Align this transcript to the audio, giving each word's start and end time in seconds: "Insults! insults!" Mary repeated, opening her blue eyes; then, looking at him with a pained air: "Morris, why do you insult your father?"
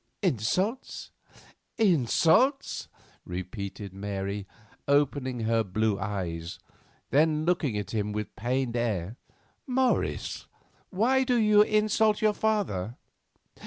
"Insults! 0.23 1.11
insults!" 1.77 2.87
Mary 3.23 3.41
repeated, 3.43 4.45
opening 4.87 5.41
her 5.41 5.63
blue 5.63 5.99
eyes; 5.99 6.57
then, 7.11 7.45
looking 7.45 7.77
at 7.77 7.91
him 7.91 8.11
with 8.11 8.25
a 8.29 8.41
pained 8.41 8.75
air: 8.75 9.17
"Morris, 9.67 10.47
why 10.89 11.23
do 11.23 11.37
you 11.39 11.61
insult 11.61 12.19
your 12.19 12.33
father?" 12.33 12.97